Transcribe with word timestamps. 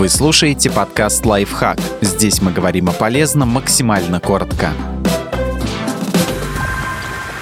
Вы 0.00 0.08
слушаете 0.08 0.70
подкаст 0.70 1.26
«Лайфхак». 1.26 1.78
Здесь 2.00 2.40
мы 2.40 2.52
говорим 2.52 2.88
о 2.88 2.92
полезном 2.92 3.50
максимально 3.50 4.18
коротко. 4.18 4.72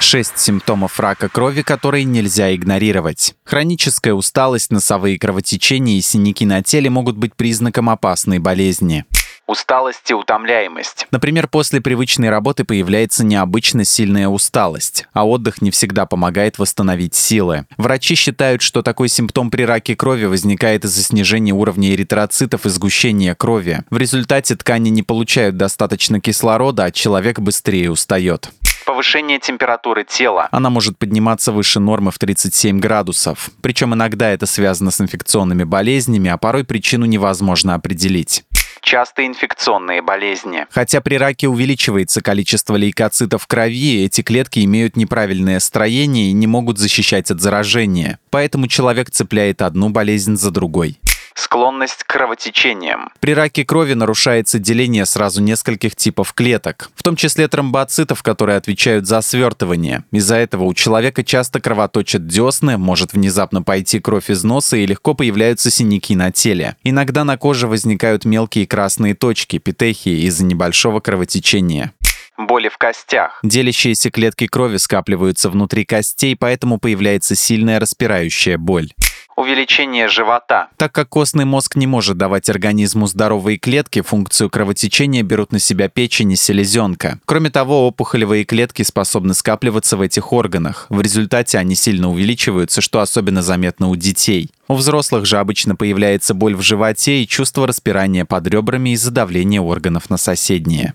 Шесть 0.00 0.40
симптомов 0.40 0.98
рака 0.98 1.28
крови, 1.28 1.62
которые 1.62 2.02
нельзя 2.02 2.52
игнорировать. 2.52 3.36
Хроническая 3.44 4.12
усталость, 4.12 4.72
носовые 4.72 5.20
кровотечения 5.20 5.98
и 5.98 6.00
синяки 6.00 6.44
на 6.44 6.60
теле 6.64 6.90
могут 6.90 7.16
быть 7.16 7.36
признаком 7.36 7.90
опасной 7.90 8.40
болезни. 8.40 9.04
Усталость 9.48 10.10
и 10.10 10.14
утомляемость. 10.14 11.06
Например, 11.10 11.48
после 11.48 11.80
привычной 11.80 12.28
работы 12.28 12.64
появляется 12.64 13.24
необычно 13.24 13.82
сильная 13.82 14.28
усталость, 14.28 15.08
а 15.14 15.26
отдых 15.26 15.62
не 15.62 15.70
всегда 15.70 16.04
помогает 16.04 16.58
восстановить 16.58 17.14
силы. 17.14 17.64
Врачи 17.78 18.14
считают, 18.14 18.60
что 18.60 18.82
такой 18.82 19.08
симптом 19.08 19.50
при 19.50 19.62
раке 19.62 19.96
крови 19.96 20.26
возникает 20.26 20.84
из-за 20.84 21.02
снижения 21.02 21.54
уровня 21.54 21.94
эритроцитов 21.94 22.66
и 22.66 22.68
сгущения 22.68 23.34
крови. 23.34 23.84
В 23.88 23.96
результате 23.96 24.54
ткани 24.54 24.90
не 24.90 25.02
получают 25.02 25.56
достаточно 25.56 26.20
кислорода, 26.20 26.84
а 26.84 26.90
человек 26.90 27.40
быстрее 27.40 27.90
устает 27.90 28.50
повышение 28.88 29.38
температуры 29.38 30.02
тела. 30.02 30.48
Она 30.50 30.70
может 30.70 30.96
подниматься 30.96 31.52
выше 31.52 31.78
нормы 31.78 32.10
в 32.10 32.18
37 32.18 32.80
градусов. 32.80 33.50
Причем 33.60 33.92
иногда 33.92 34.30
это 34.30 34.46
связано 34.46 34.90
с 34.90 34.98
инфекционными 34.98 35.64
болезнями, 35.64 36.30
а 36.30 36.38
порой 36.38 36.64
причину 36.64 37.04
невозможно 37.04 37.74
определить 37.74 38.44
часто 38.88 39.26
инфекционные 39.26 40.00
болезни. 40.00 40.66
Хотя 40.70 41.02
при 41.02 41.16
раке 41.16 41.46
увеличивается 41.46 42.22
количество 42.22 42.74
лейкоцитов 42.74 43.42
в 43.42 43.46
крови, 43.46 44.02
эти 44.04 44.22
клетки 44.22 44.64
имеют 44.64 44.96
неправильное 44.96 45.60
строение 45.60 46.30
и 46.30 46.32
не 46.32 46.46
могут 46.46 46.78
защищать 46.78 47.30
от 47.30 47.40
заражения. 47.40 48.18
Поэтому 48.30 48.66
человек 48.66 49.10
цепляет 49.10 49.60
одну 49.60 49.90
болезнь 49.90 50.36
за 50.36 50.50
другой 50.50 50.98
склонность 51.38 52.04
к 52.04 52.06
кровотечениям. 52.06 53.10
При 53.20 53.34
раке 53.34 53.64
крови 53.64 53.94
нарушается 53.94 54.58
деление 54.58 55.06
сразу 55.06 55.42
нескольких 55.42 55.96
типов 55.96 56.32
клеток, 56.32 56.90
в 56.94 57.02
том 57.02 57.16
числе 57.16 57.48
тромбоцитов, 57.48 58.22
которые 58.22 58.56
отвечают 58.56 59.06
за 59.06 59.20
свертывание. 59.20 60.04
Из-за 60.10 60.36
этого 60.36 60.64
у 60.64 60.74
человека 60.74 61.24
часто 61.24 61.60
кровоточат 61.60 62.26
десны, 62.26 62.76
может 62.78 63.12
внезапно 63.12 63.62
пойти 63.62 64.00
кровь 64.00 64.30
из 64.30 64.44
носа 64.44 64.76
и 64.76 64.86
легко 64.86 65.14
появляются 65.14 65.70
синяки 65.70 66.16
на 66.16 66.30
теле. 66.30 66.76
Иногда 66.82 67.24
на 67.24 67.36
коже 67.36 67.66
возникают 67.66 68.24
мелкие 68.24 68.66
красные 68.66 69.14
точки, 69.14 69.58
петехии 69.58 70.26
из-за 70.26 70.44
небольшого 70.44 71.00
кровотечения 71.00 71.92
боли 72.38 72.68
в 72.68 72.78
костях. 72.78 73.40
Делящиеся 73.42 74.10
клетки 74.10 74.46
крови 74.46 74.76
скапливаются 74.76 75.50
внутри 75.50 75.84
костей, 75.84 76.36
поэтому 76.36 76.78
появляется 76.78 77.34
сильная 77.34 77.80
распирающая 77.80 78.56
боль 78.56 78.92
увеличение 79.38 80.08
живота. 80.08 80.68
Так 80.76 80.90
как 80.90 81.08
костный 81.08 81.44
мозг 81.44 81.76
не 81.76 81.86
может 81.86 82.16
давать 82.16 82.50
организму 82.50 83.06
здоровые 83.06 83.56
клетки, 83.56 84.00
функцию 84.00 84.50
кровотечения 84.50 85.22
берут 85.22 85.52
на 85.52 85.60
себя 85.60 85.88
печень 85.88 86.32
и 86.32 86.36
селезенка. 86.36 87.20
Кроме 87.24 87.50
того, 87.50 87.86
опухолевые 87.86 88.44
клетки 88.44 88.82
способны 88.82 89.34
скапливаться 89.34 89.96
в 89.96 90.00
этих 90.00 90.32
органах. 90.32 90.86
В 90.88 91.00
результате 91.00 91.58
они 91.58 91.76
сильно 91.76 92.10
увеличиваются, 92.10 92.80
что 92.80 93.00
особенно 93.00 93.40
заметно 93.40 93.88
у 93.88 93.96
детей. 93.96 94.50
У 94.66 94.74
взрослых 94.74 95.24
же 95.24 95.38
обычно 95.38 95.76
появляется 95.76 96.34
боль 96.34 96.56
в 96.56 96.62
животе 96.62 97.22
и 97.22 97.28
чувство 97.28 97.66
распирания 97.66 98.24
под 98.24 98.46
ребрами 98.48 98.90
из-за 98.90 99.12
давления 99.12 99.60
органов 99.60 100.10
на 100.10 100.16
соседние. 100.16 100.94